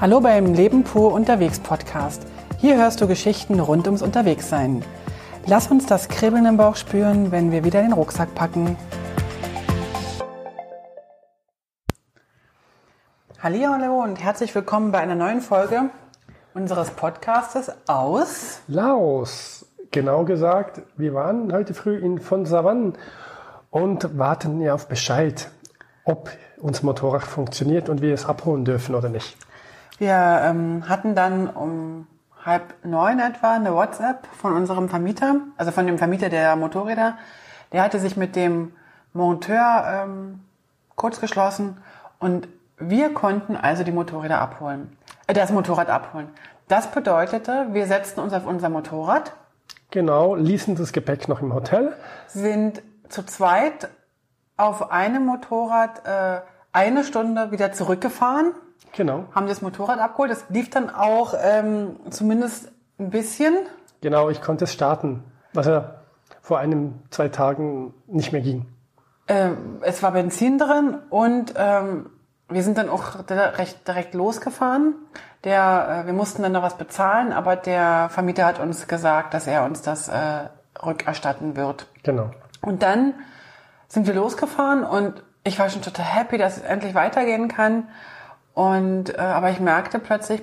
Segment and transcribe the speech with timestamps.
[0.00, 2.26] Hallo beim Leben pur unterwegs Podcast.
[2.56, 4.82] Hier hörst du Geschichten rund ums Unterwegssein.
[5.44, 8.78] Lass uns das Kribbeln im Bauch spüren, wenn wir wieder den Rucksack packen.
[13.42, 15.90] Hallo und herzlich willkommen bei einer neuen Folge
[16.54, 19.66] unseres Podcastes aus Laos.
[19.90, 22.94] Genau gesagt, wir waren heute früh in von Savanne
[23.68, 25.50] und warten ja auf Bescheid,
[26.04, 29.36] ob unser Motorrad funktioniert und wir es abholen dürfen oder nicht.
[30.00, 32.06] Wir ähm, hatten dann um
[32.42, 37.18] halb neun etwa eine WhatsApp von unserem Vermieter, also von dem Vermieter der Motorräder.
[37.72, 38.72] Der hatte sich mit dem
[39.12, 40.40] Monteur ähm,
[40.96, 41.76] kurz geschlossen
[42.18, 46.30] und wir konnten also die Motorräder abholen, äh, das Motorrad abholen.
[46.66, 49.34] Das bedeutete, wir setzten uns auf unser Motorrad.
[49.90, 51.92] Genau, ließen das Gepäck noch im Hotel.
[52.26, 53.90] Sind zu zweit
[54.56, 56.40] auf einem Motorrad äh,
[56.72, 58.54] eine Stunde wieder zurückgefahren.
[58.92, 59.24] Genau.
[59.34, 60.30] Haben das Motorrad abgeholt.
[60.30, 63.54] Das lief dann auch ähm, zumindest ein bisschen.
[64.00, 65.94] Genau, ich konnte es starten, was ja
[66.42, 68.66] vor einem, zwei Tagen nicht mehr ging.
[69.28, 72.10] Ähm, es war Benzin drin und ähm,
[72.48, 74.94] wir sind dann auch direkt, direkt losgefahren.
[75.44, 79.46] Der, äh, wir mussten dann noch was bezahlen, aber der Vermieter hat uns gesagt, dass
[79.46, 80.48] er uns das äh,
[80.84, 81.86] rückerstatten wird.
[82.02, 82.30] Genau.
[82.60, 83.14] Und dann
[83.88, 87.88] sind wir losgefahren und ich war schon total happy, dass es endlich weitergehen kann.
[88.60, 90.42] Und äh, aber ich merkte plötzlich,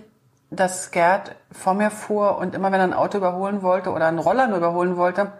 [0.50, 4.18] dass Gerd vor mir fuhr und immer wenn er ein Auto überholen wollte oder einen
[4.18, 5.34] Roller nur überholen wollte,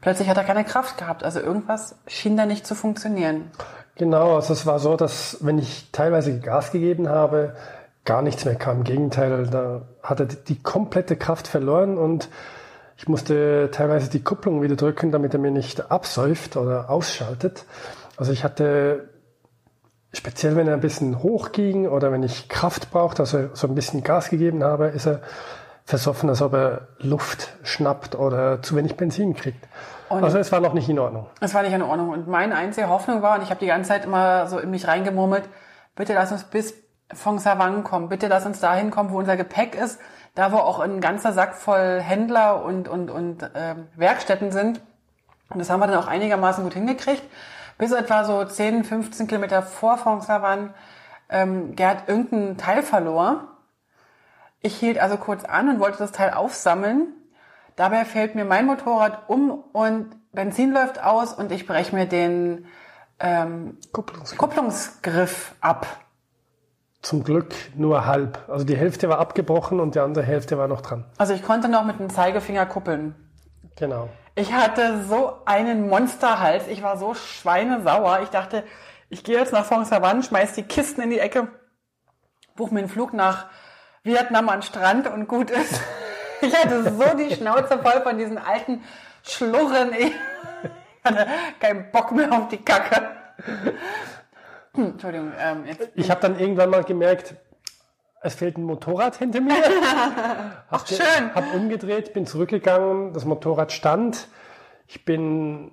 [0.00, 1.24] plötzlich hat er keine Kraft gehabt.
[1.24, 3.50] Also irgendwas schien da nicht zu funktionieren.
[3.96, 7.56] Genau, also es war so, dass wenn ich teilweise Gas gegeben habe,
[8.04, 8.78] gar nichts mehr kam.
[8.78, 12.28] Im Gegenteil, da hat er die komplette Kraft verloren und
[12.98, 17.64] ich musste teilweise die Kupplung wieder drücken, damit er mir nicht absäuft oder ausschaltet.
[18.16, 19.08] Also ich hatte,
[20.12, 23.74] speziell wenn er ein bisschen hoch ging oder wenn ich Kraft brauchte, also so ein
[23.74, 25.20] bisschen Gas gegeben habe, ist er
[25.84, 29.66] versoffen, als ob er Luft schnappt oder zu wenig Benzin kriegt.
[30.08, 31.26] Und also es war noch nicht in Ordnung.
[31.40, 32.10] Es war nicht in Ordnung.
[32.10, 34.86] Und meine einzige Hoffnung war, und ich habe die ganze Zeit immer so in mich
[34.86, 35.44] reingemurmelt,
[35.96, 36.74] bitte lass uns bis
[37.12, 38.08] von Savang kommen.
[38.08, 39.98] Bitte lass uns dahin kommen, wo unser Gepäck ist.
[40.34, 44.80] Da, wo auch ein ganzer Sack voll Händler und, und, und äh, Werkstätten sind.
[45.50, 47.22] Und das haben wir dann auch einigermaßen gut hingekriegt.
[47.78, 50.74] Bis etwa so 10, 15 Kilometer vor Fonsavan
[51.28, 53.48] ähm, Gerd irgendein Teil verlor.
[54.60, 57.08] Ich hielt also kurz an und wollte das Teil aufsammeln.
[57.76, 62.66] Dabei fällt mir mein Motorrad um und Benzin läuft aus und ich breche mir den
[63.18, 64.38] ähm, Kupplungsgriff.
[64.38, 65.86] Kupplungsgriff ab.
[67.00, 68.48] Zum Glück nur halb.
[68.48, 71.04] Also die Hälfte war abgebrochen und die andere Hälfte war noch dran.
[71.18, 73.14] Also ich konnte noch mit dem Zeigefinger kuppeln.
[73.76, 74.08] Genau.
[74.34, 76.66] Ich hatte so einen Monsterhals.
[76.68, 78.20] Ich war so schweinesauer.
[78.22, 78.64] Ich dachte,
[79.10, 81.48] ich gehe jetzt nach Fong schmeiß die Kisten in die Ecke,
[82.56, 83.50] buch mir einen Flug nach
[84.02, 85.80] Vietnam an Strand und gut ist.
[86.44, 88.82] Ich hatte so die Schnauze voll von diesen alten
[89.22, 89.92] Schlurren.
[89.92, 90.12] Ich
[91.04, 91.28] hatte
[91.60, 93.10] keinen Bock mehr auf die Kacke.
[94.74, 95.32] Hm, Entschuldigung.
[95.38, 97.36] Ähm, ich habe dann irgendwann mal gemerkt,
[98.22, 99.54] es fehlt ein Motorrad hinter mir.
[100.70, 101.34] Ach, schön.
[101.34, 104.28] Hab umgedreht, bin zurückgegangen, das Motorrad stand.
[104.86, 105.72] Ich bin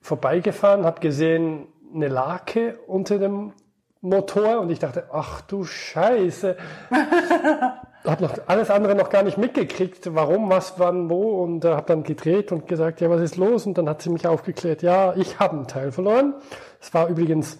[0.00, 3.52] vorbeigefahren, habe gesehen eine Lake unter dem
[4.00, 6.56] Motor und ich dachte, ach du Scheiße.
[8.04, 11.86] habe noch alles andere noch gar nicht mitgekriegt, warum, was, wann, wo und äh, habe
[11.86, 13.66] dann gedreht und gesagt, ja, was ist los?
[13.66, 16.34] Und dann hat sie mich aufgeklärt, ja, ich habe einen Teil verloren.
[16.80, 17.58] Es war übrigens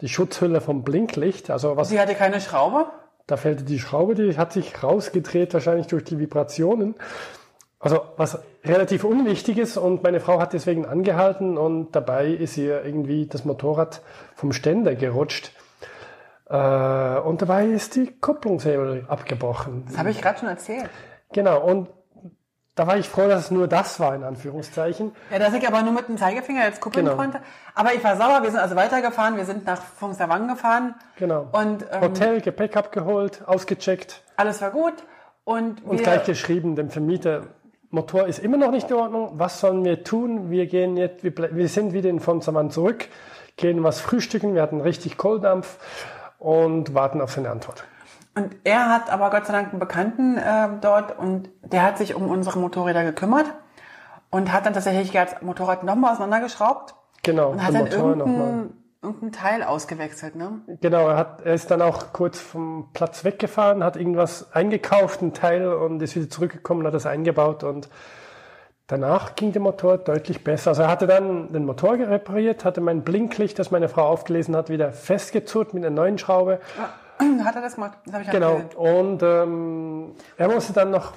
[0.00, 1.50] die Schutzhülle vom Blinklicht.
[1.50, 2.86] Also was, Sie hatte keine Schraube?
[3.26, 6.94] Da fällte die Schraube, die hat sich rausgedreht, wahrscheinlich durch die Vibrationen.
[7.78, 12.84] Also was relativ unwichtig ist und meine Frau hat deswegen angehalten und dabei ist ihr
[12.84, 14.02] irgendwie das Motorrad
[14.36, 15.52] vom Ständer gerutscht.
[16.48, 19.84] Äh, und dabei ist die Kupplungshebel abgebrochen.
[19.88, 20.90] Das habe ich gerade schon erzählt.
[21.32, 21.88] Genau, und
[22.74, 25.12] da war ich froh, dass es nur das war, in Anführungszeichen.
[25.30, 27.16] Ja, dass ich aber nur mit dem Zeigefinger jetzt kuppeln genau.
[27.18, 27.40] konnte.
[27.74, 30.94] Aber ich war sauer, wir sind also weitergefahren, wir sind nach Fongstavang gefahren.
[31.16, 31.48] Genau.
[31.52, 34.22] Und, ähm, Hotel, Gepäck abgeholt, ausgecheckt.
[34.36, 34.94] Alles war gut.
[35.44, 37.42] Und, und gleich geschrieben dem Vermieter,
[37.90, 40.50] Motor ist immer noch nicht in Ordnung, was sollen wir tun?
[40.50, 43.08] Wir gehen jetzt, wir, wir sind wieder in Fongstavang zurück,
[43.56, 45.76] gehen was frühstücken, wir hatten richtig Kohldampf
[46.38, 47.84] und warten auf seine Antwort.
[48.34, 52.14] Und er hat aber Gott sei Dank einen Bekannten äh, dort und der hat sich
[52.14, 53.46] um unsere Motorräder gekümmert
[54.30, 56.94] und hat dann tatsächlich das Motorrad nochmal auseinandergeschraubt.
[57.22, 57.50] Genau.
[57.50, 58.70] Und hat dann irgendein,
[59.02, 60.62] irgendein Teil ausgewechselt, ne?
[60.80, 65.34] Genau, er, hat, er ist dann auch kurz vom Platz weggefahren, hat irgendwas eingekauft, ein
[65.34, 67.90] Teil und ist wieder zurückgekommen, hat das eingebaut und
[68.86, 70.70] danach ging der Motor deutlich besser.
[70.70, 74.70] Also er hatte dann den Motor repariert, hatte mein Blinklicht, das meine Frau aufgelesen hat,
[74.70, 76.60] wieder festgezurrt mit einer neuen Schraube.
[76.78, 76.88] Ja
[77.44, 77.98] hat er das gemacht?
[78.04, 78.54] Das habe ich Genau.
[78.54, 78.74] erzählt.
[78.74, 81.12] Und ähm, er musste dann noch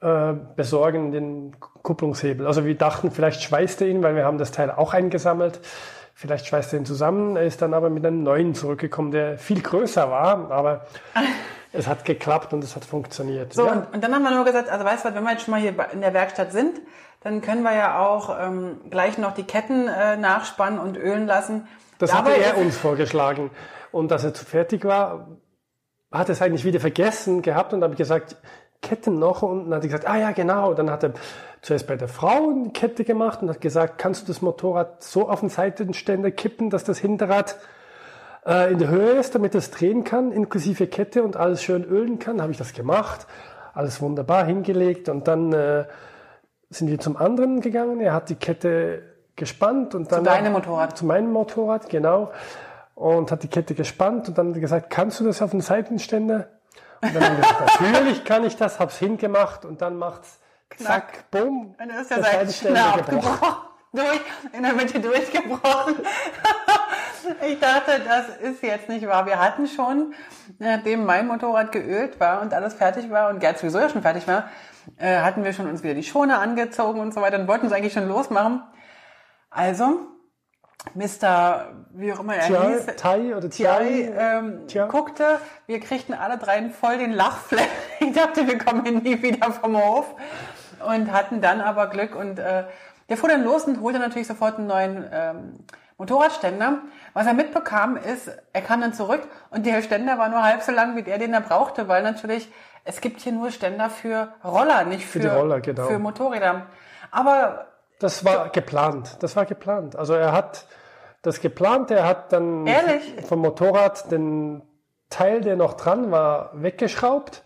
[0.00, 2.46] äh, besorgen den Kupplungshebel.
[2.46, 5.60] Also wir dachten, vielleicht schweißt er ihn, weil wir haben das Teil auch eingesammelt.
[6.14, 7.36] Vielleicht schweißt er ihn zusammen.
[7.36, 10.86] Er ist dann aber mit einem neuen zurückgekommen, der viel größer war, aber
[11.72, 13.52] es hat geklappt und es hat funktioniert.
[13.52, 13.72] So, ja.
[13.72, 15.52] und, und dann haben wir nur gesagt, also weißt du was, wenn wir jetzt schon
[15.52, 16.80] mal hier in der Werkstatt sind,
[17.22, 21.66] dann können wir ja auch ähm, gleich noch die Ketten äh, nachspannen und ölen lassen.
[21.98, 23.50] Das Dabei hatte er uns vorgeschlagen.
[23.94, 25.28] Und als er zu fertig war,
[26.10, 28.36] hat er es eigentlich wieder vergessen gehabt und habe ich gesagt,
[28.82, 29.42] Ketten noch.
[29.42, 30.74] Und dann hat er gesagt, ah ja, genau.
[30.74, 31.12] Dann hat er
[31.62, 35.28] zuerst bei der Frau eine Kette gemacht und hat gesagt, kannst du das Motorrad so
[35.28, 37.56] auf den Seitenständer kippen, dass das Hinterrad
[38.44, 42.18] äh, in der Höhe ist, damit es drehen kann, inklusive Kette und alles schön ölen
[42.18, 42.42] kann.
[42.42, 43.28] Habe ich das gemacht.
[43.74, 45.86] Alles wunderbar hingelegt und dann äh,
[46.68, 48.00] sind wir zum anderen gegangen.
[48.00, 49.02] Er hat die Kette
[49.36, 50.98] gespannt und dann deinem Motorrad.
[50.98, 52.32] zu meinem Motorrad, genau.
[52.94, 55.60] Und hat die Kette gespannt und dann hat er gesagt, kannst du das auf den
[55.60, 56.48] Seitenständer?
[57.00, 60.38] Und dann haben wir gesagt, natürlich kann ich das, hab's hingemacht und dann macht's
[60.76, 61.74] zack, bumm.
[61.78, 63.48] Dann ist der Seitenständer abgebrochen.
[63.92, 64.20] Durch,
[64.52, 65.94] in der Mitte durchgebrochen.
[67.46, 69.24] ich dachte, das ist jetzt nicht wahr.
[69.24, 70.14] Wir hatten schon,
[70.58, 74.26] nachdem mein Motorrad geölt war und alles fertig war und Gerd sowieso ja schon fertig
[74.26, 74.48] war,
[74.96, 77.72] äh, hatten wir schon uns wieder die Schoner angezogen und so weiter und wollten uns
[77.72, 78.64] eigentlich schon losmachen.
[79.48, 80.00] Also,
[80.94, 81.72] Mr.
[81.94, 84.12] wie auch immer er Tja, hieß, Tai oder Thai Thai.
[84.16, 84.86] ähm, Tja.
[84.86, 87.62] guckte, wir kriegten alle dreien voll den Lachflash.
[88.00, 90.14] Ich dachte, wir kommen hier nie wieder vom Hof
[90.86, 92.64] und hatten dann aber Glück und äh,
[93.08, 95.54] der fuhr dann los und holte natürlich sofort einen neuen ähm,
[95.96, 96.80] Motorradständer.
[97.12, 100.72] Was er mitbekam ist, er kam dann zurück und der Ständer war nur halb so
[100.72, 102.50] lang wie der, den er brauchte, weil natürlich
[102.84, 105.86] es gibt hier nur Ständer für Roller, nicht für, die Roller, genau.
[105.86, 106.66] für Motorräder.
[107.10, 107.66] Aber
[108.04, 109.16] Das war geplant.
[109.20, 109.96] Das war geplant.
[109.96, 110.66] Also er hat
[111.22, 113.02] das geplant, er hat dann Ehrlich?
[113.26, 114.60] vom Motorrad den
[115.08, 117.42] Teil, der noch dran war, weggeschraubt.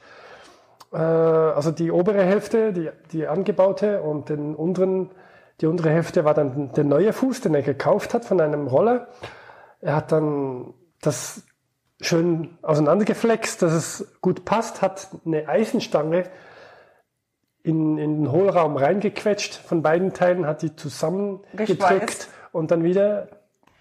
[0.93, 5.13] Äh, also die obere Hälfte, die, die angebaute und den unteren,
[5.61, 9.07] die untere Hälfte war dann der neue Fuß, den er gekauft hat von einem Roller.
[9.81, 11.45] Er hat dann das
[12.01, 16.25] schön auseinandergeflext, dass es gut passt, hat eine Eisenstange
[17.69, 23.29] in, in den Hohlraum reingequetscht von beiden Teilen, hat die zusammengedrückt und dann wieder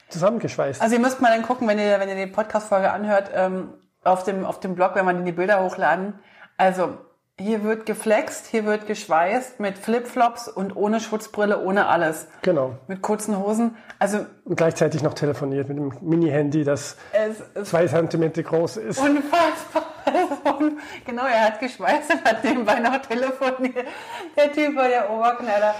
[0.10, 0.82] zusammengeschweißt.
[0.82, 3.70] Also ihr müsst mal dann gucken, wenn ihr, wenn ihr die Podcast-Folge anhört, ähm,
[4.04, 6.16] auf dem, auf dem Blog, wenn man die Bilder hochladen.
[6.58, 6.98] Also,
[7.40, 12.28] hier wird geflext, hier wird geschweißt mit Flipflops und ohne Schutzbrille, ohne alles.
[12.42, 12.76] genau.
[12.88, 13.78] Mit kurzen Hosen.
[14.00, 16.98] Also, Und gleichzeitig noch telefoniert mit dem Mini-Handy, das
[17.64, 19.00] zwei Zentimeter groß ist.
[19.00, 19.84] unfassbar.
[20.58, 23.88] Und genau, er hat geschweißt und hat nebenbei noch telefoniert.
[24.36, 25.76] Der Typ war der Oberknaller.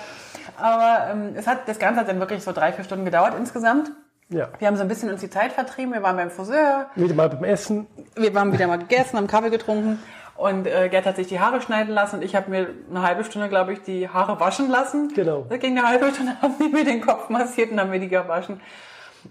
[0.58, 3.92] Aber ähm, es hat, das Ganze hat dann wirklich so drei, vier Stunden gedauert insgesamt.
[4.30, 4.50] Ja.
[4.60, 5.94] Wir haben so ein bisschen uns die Zeit vertrieben.
[5.94, 7.88] Wir waren beim Friseur, Wieder mal beim Essen.
[8.16, 10.00] wir haben wieder mal gegessen, haben Kaffee getrunken
[10.38, 13.24] und äh, Gerd hat sich die Haare schneiden lassen und ich habe mir eine halbe
[13.24, 15.12] Stunde, glaube ich, die Haare waschen lassen.
[15.14, 15.46] Genau.
[15.50, 18.08] Da ging eine halbe Stunde, haben die mir den Kopf massiert und haben mir die
[18.08, 18.62] gewaschen.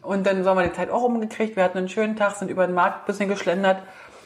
[0.03, 1.57] Und dann haben wir die Zeit auch umgekriegt.
[1.57, 3.83] Wir hatten einen schönen Tag, sind über den Markt ein bisschen geschlendert.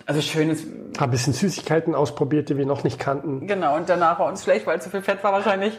[0.06, 0.64] Also schönes,
[0.98, 3.46] ein bisschen Süßigkeiten ausprobiert, die wir noch nicht kannten.
[3.46, 3.76] genau.
[3.76, 5.78] Und danach war uns schlecht, weil zu viel Fett war wahrscheinlich.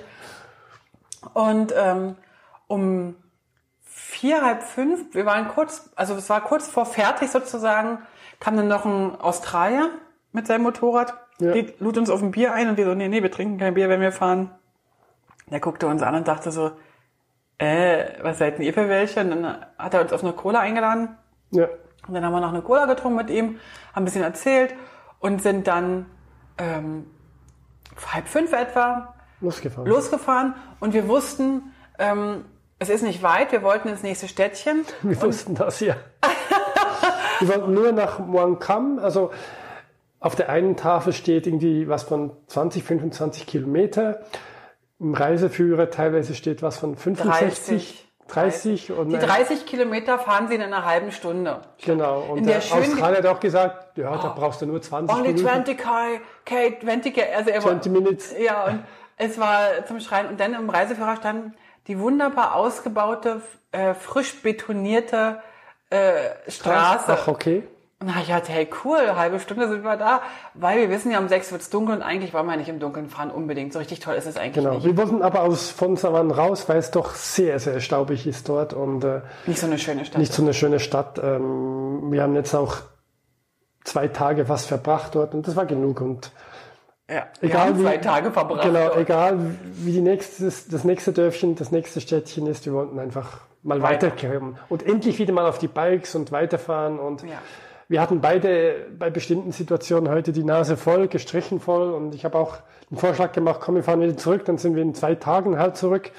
[1.34, 2.16] Und ähm,
[2.68, 3.16] um
[3.84, 8.00] vier, halb fünf, wir waren kurz, also es war kurz vor fertig sozusagen,
[8.40, 9.90] kam dann noch ein Australier
[10.32, 11.52] mit seinem Motorrad, Ja.
[11.52, 13.74] die lud uns auf ein Bier ein und wir so, nee, nee, wir trinken kein
[13.74, 14.52] Bier, wenn wir fahren.
[15.52, 16.72] Der guckte uns an und dachte so,
[17.58, 19.20] äh, was seid denn ihr für welche?
[19.20, 21.18] Und dann hat er uns auf eine Cola eingeladen
[21.52, 21.68] Ja.
[22.08, 23.60] Und dann haben wir noch eine Cola getrunken mit ihm,
[23.94, 24.74] haben ein bisschen erzählt
[25.20, 26.06] und sind dann
[26.58, 27.06] ähm,
[28.12, 29.90] halb fünf etwa Losgefahren.
[29.90, 32.46] losgefahren und wir wussten, ähm,
[32.80, 34.86] es ist nicht weit, wir wollten ins nächste Städtchen.
[35.04, 35.96] Wir wussten das, ja.
[37.40, 39.32] wir wollten nur nach Muangkam, also
[40.20, 44.22] auf der einen Tafel steht irgendwie was von 20, 25 Kilometer.
[45.00, 48.11] Im Reiseführer teilweise steht was von 65, 30.
[48.36, 51.62] und Die äh, 30 Kilometer fahren sie in einer halben Stunde.
[51.84, 52.22] Genau.
[52.22, 55.28] Und in der der Australier hat auch gesagt, ja, da brauchst du nur 20 Only
[55.30, 55.48] Minuten.
[55.48, 55.92] 20 K,
[56.46, 58.36] K, 20 K, also er 20 Minutes.
[58.40, 58.84] Ja, und
[59.18, 60.28] es war zum Schreien.
[60.28, 61.54] Und dann im Reiseführer stand
[61.88, 65.42] die wunderbar ausgebaute, äh, frisch betonierte
[65.90, 67.06] äh, Straße.
[67.08, 67.64] Ach, okay.
[68.08, 70.22] Hab ich gedacht, hey cool, eine halbe Stunde sind wir da,
[70.56, 73.10] weil wir wissen ja, um sechs wird's dunkel und eigentlich wollen wir nicht im Dunkeln
[73.10, 73.74] fahren unbedingt.
[73.74, 74.76] So richtig toll ist es eigentlich Genau.
[74.76, 74.86] nicht.
[74.86, 78.74] Wir wollten aber aus von Savan raus, weil es doch sehr, sehr staubig ist dort
[78.74, 80.18] und äh, Nicht so eine schöne Stadt.
[80.18, 81.20] nicht so eine schöne Stadt.
[81.24, 82.78] Ähm, wir haben jetzt auch
[83.84, 86.02] zwei Tage was verbracht dort und das war genug.
[86.02, 86.32] Und
[87.10, 88.64] ja, wir egal haben wie- zwei Tage verbracht.
[88.64, 88.98] genau, dort.
[88.98, 89.38] egal
[89.76, 94.08] wie die nächste, das nächste Dörfchen, das nächste Städtchen ist, wir wollten einfach mal Weiter.
[94.12, 97.38] weiterkommen und endlich wieder mal auf die Bikes und weiterfahren und Ja.
[97.92, 102.38] Wir hatten beide bei bestimmten Situationen heute die Nase voll, gestrichen voll und ich habe
[102.38, 102.56] auch
[102.90, 105.76] den Vorschlag gemacht, komm, wir fahren wieder zurück, dann sind wir in zwei Tagen halt
[105.76, 106.12] zurück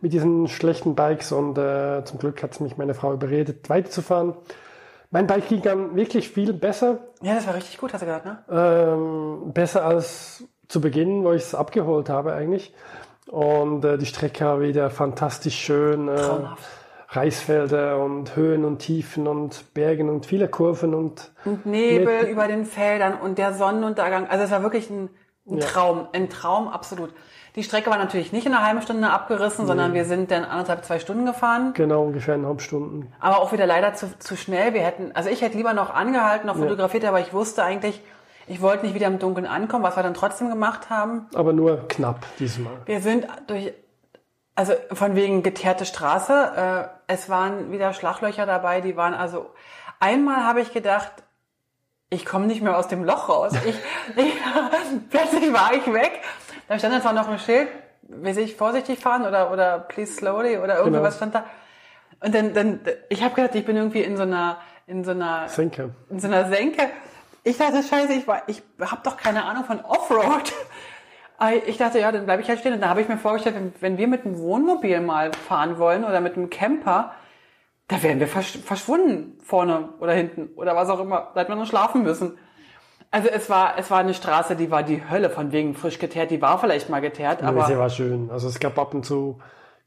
[0.00, 4.34] mit diesen schlechten Bikes und äh, zum Glück hat mich meine Frau überredet, weiterzufahren.
[5.12, 6.98] Mein Bike ging dann wirklich viel besser.
[7.22, 8.38] Ja, das war richtig gut, hast du gesagt, ne?
[8.50, 12.74] Ähm, besser als zu Beginn, wo ich es abgeholt habe eigentlich.
[13.28, 16.08] Und äh, die Strecke war wieder fantastisch schön.
[16.08, 16.64] Äh, Traumhaft.
[17.16, 22.66] Reisfelder und Höhen und Tiefen und Bergen und viele Kurven und, Und Nebel über den
[22.66, 24.28] Feldern und der Sonnenuntergang.
[24.28, 25.10] Also es war wirklich ein,
[25.48, 25.66] ein Ja.
[25.66, 27.10] Traum, ein Traum, absolut.
[27.56, 30.84] Die Strecke war natürlich nicht in einer halben Stunde abgerissen, sondern wir sind dann anderthalb,
[30.84, 31.72] zwei Stunden gefahren.
[31.74, 33.12] genau ungefähr eineinhalb Stunden.
[33.20, 34.74] Aber auch wieder leider zu, zu schnell.
[34.74, 38.00] Wir hätten, also ich hätte lieber noch angehalten, noch fotografiert, aber ich wusste eigentlich,
[38.48, 41.26] ich wollte nicht wieder im Dunkeln ankommen, was wir dann trotzdem gemacht haben.
[41.34, 42.72] Aber nur knapp diesmal.
[42.86, 43.72] Wir sind durch,
[44.54, 49.50] also von wegen geteerte Straße, äh, es waren wieder Schlaglöcher dabei, die waren also,
[50.00, 51.12] einmal habe ich gedacht,
[52.10, 53.52] ich komme nicht mehr aus dem Loch raus.
[53.64, 53.76] Ich,
[54.16, 54.32] ich,
[55.10, 56.20] plötzlich war ich weg.
[56.68, 57.68] Da stand dann zwar noch ein Schild,
[58.02, 61.30] will ich vorsichtig fahren oder, oder please slowly oder irgendwas Genau.
[61.30, 61.44] stand da.
[62.20, 65.48] Und dann, dann, ich habe gedacht, ich bin irgendwie in so einer, in so einer,
[65.48, 65.94] Senke.
[66.08, 66.88] in so einer Senke.
[67.42, 70.52] Ich dachte, scheiße, ich, war, ich habe doch keine Ahnung von Offroad.
[71.46, 72.74] Aber Ich dachte, ja, dann bleibe ich halt stehen.
[72.74, 76.04] Und da habe ich mir vorgestellt, wenn, wenn wir mit einem Wohnmobil mal fahren wollen
[76.04, 77.12] oder mit einem Camper,
[77.88, 81.30] da wären wir versch verschwunden vorne oder hinten oder was auch immer.
[81.34, 82.38] Da hätten wir noch schlafen müssen.
[83.10, 86.30] Also es war, es war eine Straße, die war die Hölle von wegen frisch geteert.
[86.30, 88.30] Die war vielleicht mal geteert, Aber aber sie war schön.
[88.30, 89.38] Also es gab ab und zu,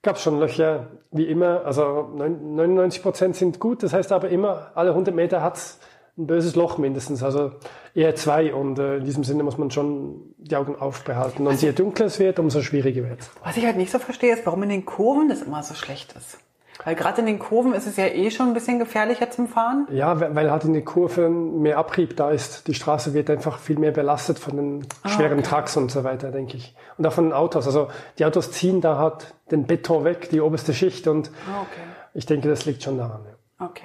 [0.02, 1.66] gab schon Löcher, wie immer.
[1.66, 3.84] Also 99 Prozent sind gut.
[3.84, 5.80] Das heißt aber immer, alle 100 Meter hat's
[6.18, 7.22] ein böses Loch mindestens.
[7.24, 7.52] Also
[7.94, 8.54] eher zwei.
[8.54, 11.46] Und äh, in diesem Sinne muss man schon die Augen aufbehalten.
[11.48, 13.30] Und je dunkler es wird, umso schwieriger wird's.
[13.44, 16.14] was ich halt nicht so verstehe, ist, warum in den Kurven das immer so schlecht
[16.18, 16.40] ist.
[16.86, 19.88] Weil gerade in den Kurven ist es ja eh schon ein bisschen gefährlicher zum Fahren.
[19.92, 22.68] Ja, weil halt in den Kurven mehr Abrieb da ist.
[22.68, 25.48] Die Straße wird einfach viel mehr belastet von den schweren okay.
[25.50, 26.76] Trucks und so weiter, denke ich.
[27.00, 27.66] Und auch von den Autos.
[27.66, 27.88] Also
[28.20, 31.08] die Autos ziehen da halt den Beton weg, die oberste Schicht.
[31.08, 31.82] Und Ah, Okay.
[32.14, 33.22] ich denke, das liegt schon daran.
[33.60, 33.66] Ja.
[33.66, 33.84] Okay.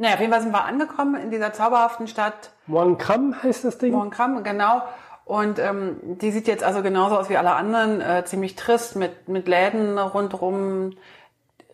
[0.00, 3.92] Naja, auf jeden Fall sind wir angekommen in dieser zauberhaften Stadt Moankam heißt das Ding.
[3.92, 4.82] Mohrenkam, genau.
[5.26, 9.28] Und ähm, die sieht jetzt also genauso aus wie alle anderen, äh, ziemlich trist, mit,
[9.28, 10.94] mit Läden rundrum,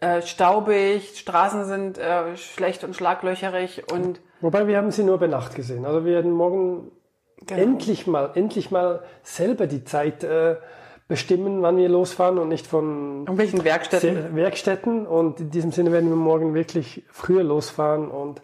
[0.00, 5.28] äh, staubig, Straßen sind äh, schlecht und schlaglöcherig und Wobei wir haben sie nur bei
[5.28, 5.86] Nacht gesehen.
[5.86, 6.90] Also wir werden morgen
[7.46, 7.62] Genau.
[7.62, 10.56] endlich mal, endlich mal selber die Zeit äh,
[11.08, 14.34] bestimmen, wann wir losfahren und nicht von irgendwelchen Werkstätten.
[14.34, 15.06] Werkstätten.
[15.06, 18.40] Und in diesem Sinne werden wir morgen wirklich früher losfahren und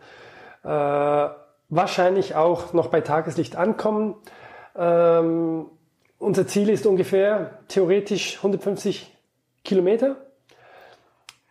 [0.62, 1.28] äh,
[1.69, 4.14] wahrscheinlich auch noch bei Tageslicht ankommen.
[4.76, 5.66] Ähm,
[6.19, 9.12] unser Ziel ist ungefähr theoretisch 150
[9.64, 10.16] Kilometer.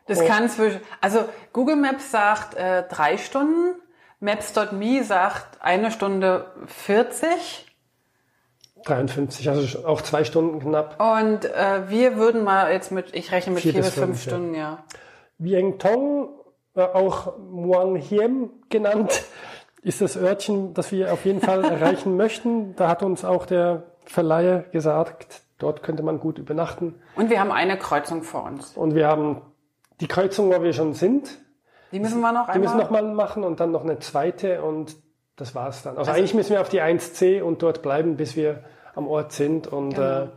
[0.08, 3.76] Das kann zwischen, also Google Maps sagt äh, drei Stunden,
[4.20, 7.71] Maps.me sagt eine Stunde 40
[8.84, 11.00] 53, also auch zwei Stunden knapp.
[11.00, 14.22] und äh, wir würden mal jetzt mit, ich rechne mit vier, Vier bis fünf fünf.
[14.24, 14.84] Stunden, ja.
[15.38, 16.30] Vieng Tong,
[16.76, 19.24] äh, auch Muang Hiem genannt,
[19.82, 22.76] ist das Örtchen, das wir auf jeden Fall erreichen möchten.
[22.76, 26.96] Da hat uns auch der Verleiher gesagt, dort könnte man gut übernachten.
[27.16, 28.76] Und wir haben eine Kreuzung vor uns.
[28.78, 29.42] Und wir haben
[30.00, 31.38] die Kreuzung, wo wir schon sind,
[31.92, 32.60] Die müssen wir noch die einmal.
[32.76, 34.96] müssen wir nochmal machen und dann noch eine zweite und
[35.42, 35.98] das war's dann.
[35.98, 38.60] Also, eigentlich müssen wir auf die 1C und dort bleiben, bis wir
[38.96, 39.68] am Ort sind.
[39.68, 40.24] Und Genau.
[40.24, 40.28] äh,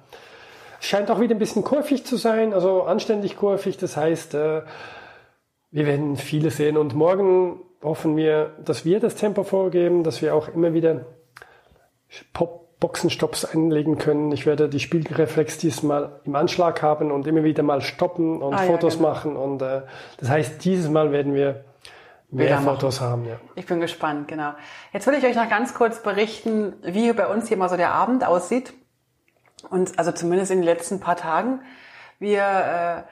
[0.81, 3.77] es scheint auch wieder ein bisschen kurvig zu sein, also anständig kurvig.
[3.77, 4.63] Das heißt, äh,
[5.71, 10.35] wir werden viele sehen und morgen hoffen wir, dass wir das Tempo vorgeben, dass wir
[10.35, 11.05] auch immer wieder
[12.33, 14.31] Pop Boxenstopps einlegen können.
[14.33, 18.65] Ich werde die Spiegelreflex diesmal im Anschlag haben und immer wieder mal stoppen und Ah,
[18.65, 19.09] ja, Fotos genau.
[19.09, 19.37] machen.
[19.37, 19.83] Und äh,
[20.19, 21.65] das heißt, dieses Mal werden wir
[22.35, 22.77] mehr Bilder machen.
[22.77, 23.25] Fotos haben.
[23.27, 23.37] Ja.
[23.55, 24.53] Ich bin gespannt, genau.
[24.93, 27.93] Jetzt will ich euch noch ganz kurz berichten, wie bei uns hier mal so der
[27.93, 28.75] Abend aussieht.
[29.71, 31.61] Und also zumindest in den letzten paar Tagen.
[32.19, 33.03] Wir äh,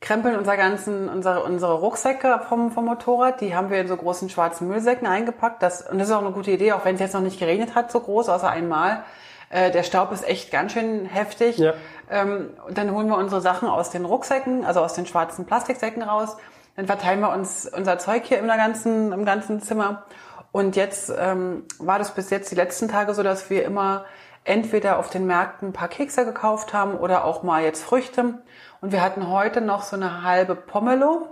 [0.00, 3.40] krempeln unser ganzen, unsere, unsere Rucksäcke vom, vom Motorrad.
[3.40, 5.62] Die haben wir in so großen schwarzen Müllsäcken eingepackt.
[5.62, 7.74] Das, und das ist auch eine gute Idee, auch wenn es jetzt noch nicht geregnet
[7.74, 9.04] hat, so groß, außer einmal.
[9.48, 11.58] Äh, der Staub ist echt ganz schön heftig.
[11.58, 11.74] Ja.
[12.10, 16.02] Ähm, und dann holen wir unsere Sachen aus den Rucksäcken, also aus den schwarzen Plastiksäcken
[16.02, 16.36] raus.
[16.76, 20.04] Dann verteilen wir uns unser Zeug hier im ganzen, im ganzen Zimmer.
[20.52, 24.04] Und jetzt ähm, war das bis jetzt die letzten Tage so, dass wir immer
[24.44, 28.42] entweder auf den Märkten ein paar Kekse gekauft haben oder auch mal jetzt Früchte.
[28.80, 31.28] Und wir hatten heute noch so eine halbe Pomelo,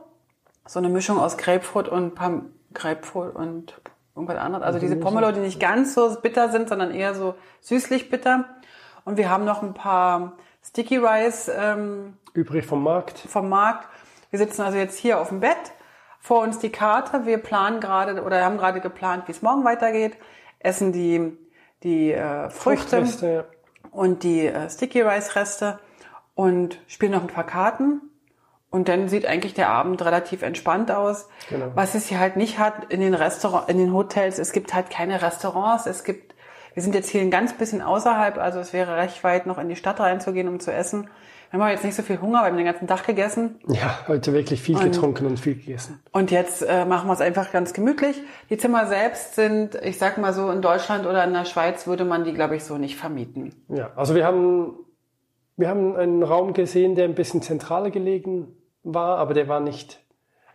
[0.67, 3.81] so eine Mischung aus Grapefruit und Pam Grapefruit und
[4.15, 4.65] irgendwas anderes.
[4.65, 8.45] Also diese Pomelo, die nicht ganz so bitter sind, sondern eher so süßlich bitter.
[9.05, 13.19] Und wir haben noch ein paar Sticky Rice ähm, Übrig vom Markt.
[13.19, 13.89] vom Markt.
[14.31, 15.73] Wir sitzen also jetzt hier auf dem Bett
[16.21, 17.27] vor uns die Karte.
[17.27, 20.17] Wir planen gerade oder haben gerade geplant, wie es morgen weitergeht.
[20.59, 21.37] Essen die,
[21.83, 23.45] die äh, Früchte ja.
[23.91, 25.79] und die äh, Sticky Rice Reste
[26.35, 28.03] und spielen noch ein paar Karten.
[28.71, 31.29] Und dann sieht eigentlich der Abend relativ entspannt aus.
[31.49, 31.73] Genau.
[31.75, 34.91] Was es hier halt nicht hat in den Restaurants, in den Hotels, es gibt halt
[34.91, 36.37] keine Restaurants, es gibt,
[36.75, 39.69] wir sind jetzt hier ein ganz bisschen außerhalb, also es wäre recht weit noch in
[39.69, 41.11] die Stadt reinzugehen, um zu essen.
[41.53, 43.59] Wir haben jetzt nicht so viel Hunger, wir haben den ganzen Tag gegessen.
[43.67, 46.01] Ja, heute wirklich viel getrunken und viel gegessen.
[46.13, 48.23] Und jetzt äh, machen wir es einfach ganz gemütlich.
[48.51, 52.05] Die Zimmer selbst sind, ich sag mal so, in Deutschland oder in der Schweiz würde
[52.05, 53.53] man die, glaube ich, so nicht vermieten.
[53.69, 54.75] Ja, also wir haben,
[55.57, 58.47] wir haben einen Raum gesehen, der ein bisschen zentraler gelegen
[58.85, 59.99] war, aber der war nicht,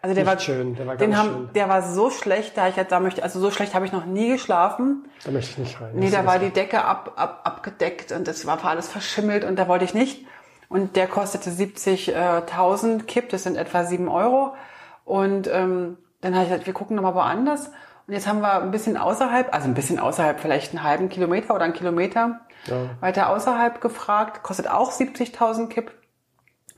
[0.02, 0.76] Also der nicht war schön.
[0.76, 1.50] Der war ganz haben, schön.
[1.56, 4.06] der war so schlecht, da ich jetzt da möchte, also so schlecht habe ich noch
[4.06, 5.10] nie geschlafen.
[5.26, 5.92] Da möchte ich nicht rein.
[5.96, 9.68] Nee, da war die Decke ab, ab, abgedeckt und das war alles verschimmelt und da
[9.68, 10.26] wollte ich nicht.
[10.70, 14.56] Und der kostete 70.000 Kipp, das sind etwa 7 Euro.
[15.04, 17.68] Und ähm, dann habe ich gesagt, wir gucken nochmal woanders.
[18.08, 21.56] Und jetzt haben wir ein bisschen außerhalb, also ein bisschen außerhalb, vielleicht einen halben Kilometer
[21.56, 22.76] oder einen Kilometer Ja.
[23.00, 25.92] weiter außerhalb gefragt, kostet auch 70.000 Kipp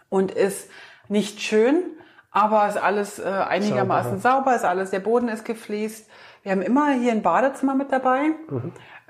[0.09, 0.69] und ist
[1.09, 1.83] nicht schön,
[2.31, 4.55] aber ist alles äh, einigermaßen sauber.
[4.55, 6.09] ist alles, der Boden ist gefliest.
[6.43, 8.31] Wir haben immer hier ein Badezimmer mit dabei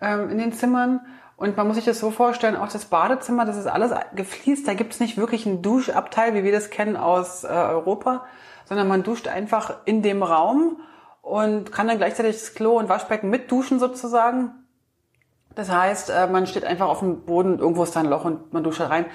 [0.02, 1.02] ähm, in den Zimmern.
[1.38, 4.68] Und man muss sich das so vorstellen, auch das Badezimmer, das ist alles gefliest.
[4.68, 8.26] Da gibt es nicht wirklich einen Duschabteil, wie wir das kennen aus äh, Europa,
[8.66, 10.82] sondern man duscht einfach in dem Raum
[11.22, 14.52] und kann dann gleichzeitig das Klo und Waschbecken mitduschen sozusagen.
[15.54, 18.52] Das heißt, äh, man steht einfach auf dem Boden, irgendwo ist da ein Loch und
[18.52, 19.06] man duscht rein.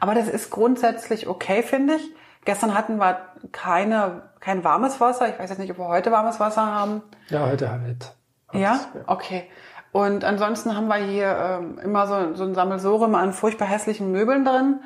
[0.00, 2.14] Aber das ist grundsätzlich okay, finde ich.
[2.46, 3.18] Gestern hatten wir
[3.52, 5.28] keine, kein warmes Wasser.
[5.28, 7.02] Ich weiß jetzt nicht, ob wir heute warmes Wasser haben.
[7.28, 8.14] Ja, heute halt.
[8.52, 8.80] Ja?
[9.06, 9.50] Okay.
[9.96, 14.44] Und ansonsten haben wir hier ähm, immer so, so ein Sammelsurium an furchtbar hässlichen Möbeln
[14.44, 14.80] drin.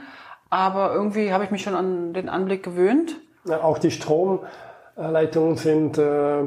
[0.50, 3.16] Aber irgendwie habe ich mich schon an den Anblick gewöhnt.
[3.44, 6.44] Ja, auch die Stromleitungen sind äh,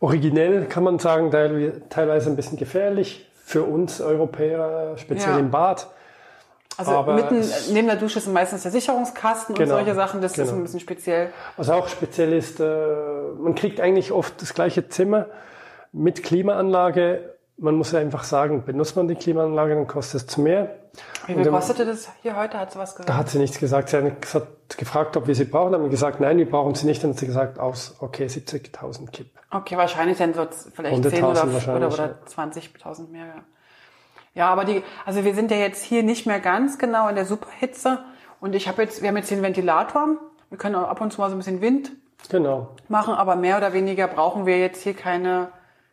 [0.00, 5.38] originell, kann man sagen, teil- teilweise ein bisschen gefährlich für uns Europäer, speziell Ja.
[5.38, 5.86] im Bad.
[6.76, 10.20] Also Aber mitten neben der Dusche ist meistens der Sicherungskasten Genau, und solche Sachen.
[10.20, 10.58] Das ist genau.
[10.58, 11.30] ein bisschen speziell.
[11.56, 12.64] Was auch speziell ist, äh,
[13.38, 15.26] man kriegt eigentlich oft das gleiche Zimmer
[15.92, 17.36] mit Klimaanlage.
[17.62, 20.76] Man muss einfach sagen, benutzt man die Klimaanlage, dann kostet es zu mehr.
[21.26, 22.58] Wie viel kostete das hier heute?
[22.58, 23.08] Hat sie was gesagt?
[23.08, 23.90] Da hat sie nichts gesagt.
[23.90, 25.72] Sie hat gefragt, ob wir sie brauchen.
[25.72, 27.04] Dann haben wir gesagt, nein, wir brauchen sie nicht.
[27.04, 29.30] Dann hat sie gesagt, aus, okay, 70.000 Kipp.
[29.50, 32.42] Okay, wahrscheinlich dann so vielleicht 10 100.000 oder, oder, oder ja.
[32.44, 33.26] 20.000 mehr.
[33.26, 33.34] Ja.
[34.34, 37.26] ja, aber die, also wir sind ja jetzt hier nicht mehr ganz genau in der
[37.26, 37.98] Superhitze
[38.40, 40.16] und ich habe jetzt, wir haben jetzt einen Ventilator.
[40.48, 41.92] Wir können ab und zu mal so ein bisschen Wind
[42.28, 42.70] Genau.
[42.88, 45.48] machen, aber mehr oder weniger brauchen wir jetzt hier keine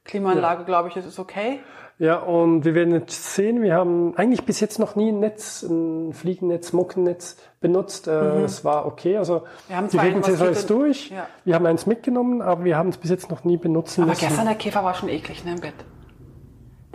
[0.08, 1.60] Klimaanlage, glaube ich, das ist okay.
[2.00, 5.64] Ja, und wir werden jetzt sehen, wir haben eigentlich bis jetzt noch nie ein Netz,
[5.64, 8.08] ein Fliegennetz, Muckennetz benutzt.
[8.08, 9.18] Äh, Es war okay.
[9.18, 9.44] Also Mhm.
[9.68, 11.10] Wir haben die alles Moskito- durch.
[11.10, 11.26] Ja.
[11.44, 14.28] Wir haben eins mitgenommen, aber wir haben es bis jetzt noch nie benutzen Aber müssen.
[14.28, 15.74] gestern der Käfer war schon eklig, ne, im Bett.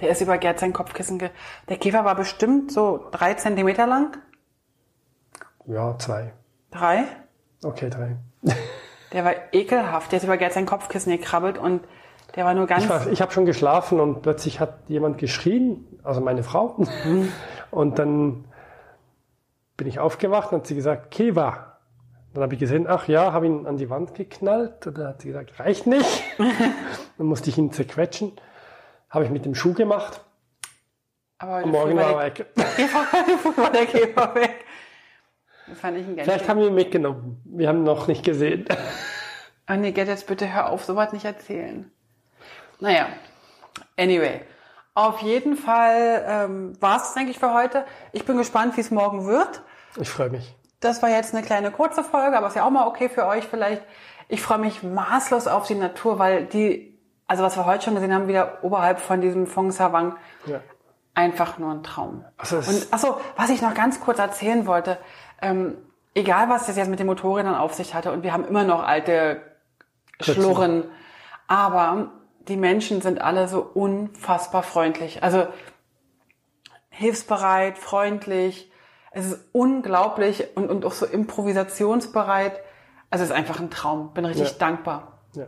[0.01, 1.31] Der ist über Gerd sein Kopfkissen ge
[1.69, 4.17] Der Käfer war bestimmt so drei Zentimeter lang.
[5.67, 6.33] Ja, zwei.
[6.71, 7.05] Drei.
[7.65, 8.17] Okay, drei.
[9.13, 10.11] Der war ekelhaft.
[10.13, 11.81] Der ist über Gerd sein Kopfkissen gekrabbelt und
[12.37, 12.85] der war nur ganz.
[12.85, 16.85] Ich, war- ich habe schon geschlafen und plötzlich hat jemand geschrien, also meine Frau.
[17.71, 18.45] Und dann
[19.77, 21.69] bin ich aufgewacht und hat sie gesagt, Keva.
[22.35, 24.87] Dann habe ich gesehen, ach ja, habe ihn an die Wand geknallt.
[24.87, 26.23] Und dann hat sie gesagt, reicht nicht.
[27.19, 28.33] dann musste ich ihn zerquetschen.
[29.11, 30.25] Habe ich mit dem Schuh gemacht.
[31.39, 32.47] aber Am Morgen war er weg.
[33.57, 34.65] War der Käfer weg.
[35.67, 37.43] Das fand ich ein ganz Vielleicht haben wir ihn mitgenommen.
[37.45, 38.65] Wir haben ihn noch nicht gesehen.
[39.71, 41.92] Oh nee, Gerd, jetzt bitte hör auf, sowas nicht erzählen.
[42.83, 43.07] Naja,
[43.97, 44.41] anyway.
[44.95, 47.85] Auf jeden Fall ähm, war es eigentlich für heute.
[48.11, 49.63] Ich bin gespannt, wie es morgen wird.
[50.01, 50.55] Ich freue mich.
[50.81, 53.45] Das war jetzt eine kleine kurze Folge, aber ist ja auch mal okay für euch
[53.47, 53.83] vielleicht.
[54.29, 58.13] Ich freue mich maßlos auf die Natur, weil die, also was wir heute schon gesehen
[58.13, 60.17] haben, wieder oberhalb von diesem Fong Savang,
[60.47, 60.61] Ja.
[61.15, 62.25] einfach nur ein Traum.
[62.37, 64.99] Also Und achso, was ich noch ganz kurz erzählen wollte,
[65.41, 65.77] ähm,
[66.17, 68.83] egal was das jetzt mit den Motorrädern auf sich hatte, und wir haben immer noch
[68.83, 69.41] alte
[70.21, 70.91] Schlurren,
[71.47, 72.11] aber
[72.49, 75.23] die Menschen sind alle so unfassbar freundlich.
[75.23, 75.47] Also
[76.91, 78.71] hilfsbereit, freundlich.
[79.11, 82.61] Es ist unglaublich und, und auch so improvisationsbereit.
[83.11, 84.13] Also es ist einfach ein Traum.
[84.15, 84.59] Bin richtig Ja.
[84.59, 85.19] dankbar.
[85.35, 85.47] Ja.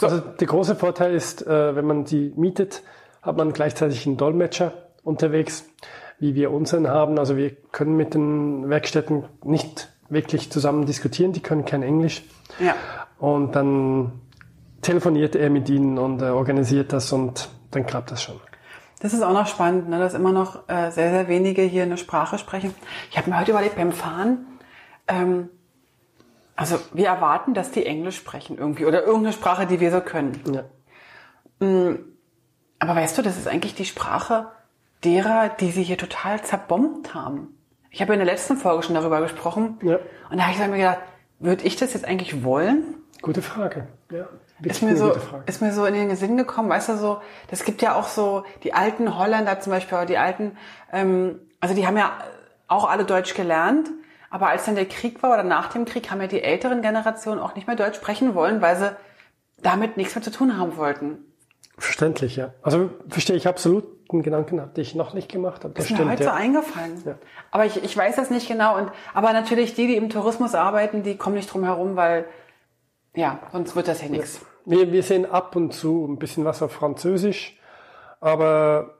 [0.00, 2.82] Also der große Vorteil ist, äh, wenn man die mietet,
[3.22, 5.64] hat man gleichzeitig einen Dolmetscher unterwegs,
[6.18, 7.18] wie wir unseren haben.
[7.18, 12.22] Also wir können mit den Werkstätten nicht wirklich zusammen diskutieren, die können kein Englisch.
[12.60, 12.74] Ja.
[13.18, 14.20] Und dann
[14.84, 18.40] telefoniert er mit ihnen und äh, organisiert das und dann klappt das schon.
[19.00, 21.96] Das ist auch noch spannend, ne, dass immer noch äh, sehr, sehr wenige hier eine
[21.96, 22.74] Sprache sprechen.
[23.10, 24.46] Ich habe mir heute überlegt, beim Fahren,
[25.08, 25.50] ähm,
[26.56, 30.40] Also wir erwarten, dass die Englisch sprechen irgendwie oder irgendeine Sprache, die wir so können.
[30.52, 30.64] Ja.
[32.78, 34.46] Aber weißt du, das ist eigentlich die Sprache
[35.02, 37.58] derer, die sie hier total zerbombt haben.
[37.90, 39.78] Ich habe in der letzten Folge schon darüber gesprochen.
[39.82, 39.98] Ja.
[40.30, 41.00] Und da habe ich mir gedacht,
[41.40, 42.94] würde ich das jetzt eigentlich wollen?
[43.20, 43.88] Gute Frage.
[44.10, 44.28] Ja,
[44.62, 45.12] Ist mir, so,
[45.46, 48.44] ist mir so in den Sinn gekommen, weißt du, so, das gibt ja auch so
[48.62, 50.56] die alten Holländer zum Beispiel, oder die alten,
[50.92, 52.12] ähm, also die haben ja
[52.68, 53.90] auch alle Deutsch gelernt,
[54.30, 57.40] aber als dann der Krieg war oder nach dem Krieg, haben ja die älteren Generationen
[57.40, 58.96] auch nicht mehr Deutsch sprechen wollen, weil sie
[59.62, 61.18] damit nichts mehr zu tun haben wollten.
[61.76, 62.54] Verständlich, ja.
[62.62, 63.84] Also verstehe ich absolut.
[64.12, 66.10] Den Gedanken hatte ich noch nicht gemacht, aber das ist mir stimmt.
[66.12, 66.34] heute so Ja.
[66.36, 67.02] eingefallen.
[67.04, 67.14] Ja.
[67.50, 68.76] Aber ich, ich weiß das nicht genau.
[68.76, 72.26] Und aber natürlich die, die im Tourismus arbeiten, die kommen nicht drum herum, weil
[73.14, 74.40] ja, sonst wird das hier nichts.
[74.66, 77.58] Wir, wir sehen ab und zu ein bisschen was auf Französisch,
[78.20, 78.94] aber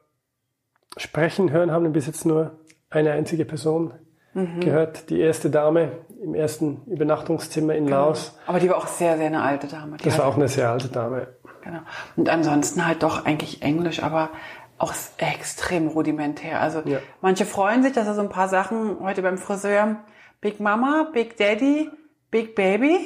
[0.96, 2.52] sprechen, hören haben wir bis jetzt nur
[2.90, 3.94] eine einzige Person
[4.36, 4.58] Mhm.
[4.60, 8.36] gehört, die erste Dame im ersten Übernachtungszimmer in Laos.
[8.48, 9.96] Aber die war auch sehr, sehr eine alte Dame.
[9.96, 11.28] Die Das war auch eine sehr alte Dame.
[11.62, 11.78] Genau.
[12.16, 14.30] Und ansonsten halt doch eigentlich Englisch, aber
[14.76, 16.60] auch extrem rudimentär.
[16.60, 16.98] Also Ja.
[17.20, 19.98] manche freuen sich, dass er so ein paar Sachen heute beim Friseur
[20.40, 21.88] Big Mama, Big Daddy,
[22.32, 22.98] Big Baby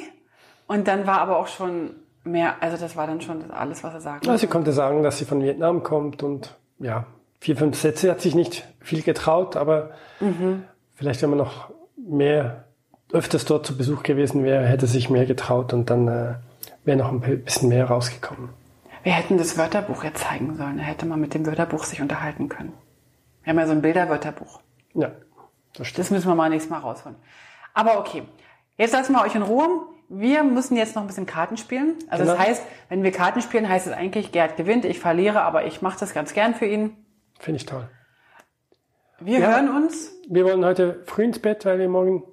[0.69, 1.91] und dann war aber auch schon
[2.23, 4.27] mehr, also das war dann schon alles, was er sagt.
[4.27, 7.05] Also sie konnte sagen, dass sie von Vietnam kommt und ja,
[7.41, 10.63] vier, fünf Sätze hat sich nicht viel getraut, aber Mhm.
[10.95, 12.65] vielleicht, wenn man noch mehr,
[13.11, 16.35] öfters dort zu Besuch gewesen wäre, hätte sich mehr getraut und dann äh,
[16.85, 18.49] wäre noch ein bisschen mehr rausgekommen.
[19.03, 20.77] Wir hätten das Wörterbuch jetzt zeigen sollen.
[20.77, 22.73] Da hätte man mit dem Wörterbuch sich unterhalten können.
[23.43, 24.59] Wir haben ja so ein Bilderwörterbuch.
[24.93, 25.11] Ja,
[25.73, 25.99] das stimmt.
[25.99, 27.15] Das müssen wir mal nächstes Mal rausholen.
[27.73, 28.23] Aber okay,
[28.77, 29.67] jetzt lassen wir euch in Ruhe.
[30.11, 31.93] Wir müssen jetzt noch ein bisschen Karten spielen.
[32.09, 32.47] Also das Genau.
[32.47, 35.99] heißt, wenn wir Karten spielen, heißt es eigentlich, Gerd gewinnt, ich verliere, aber ich mache
[35.99, 36.95] das ganz gern für ihn.
[37.39, 37.87] Finde ich toll.
[39.19, 39.51] Wir Ja.
[39.51, 40.11] hören uns.
[40.27, 42.23] Wir wollen heute früh ins Bett, weil wir morgen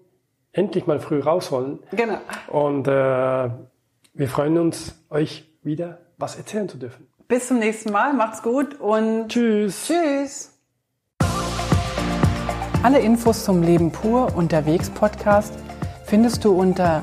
[0.53, 1.81] endlich mal früh raus wollen.
[1.93, 2.19] Genau.
[2.49, 7.07] Und äh, wir freuen uns, euch wieder was erzählen zu dürfen.
[7.29, 8.15] Bis zum nächsten Mal.
[8.15, 9.87] Macht's gut und Tschüss.
[9.89, 10.53] Tschüss.
[12.83, 15.53] Alle Infos zum Leben pur unterwegs Podcast
[16.05, 17.03] findest du unter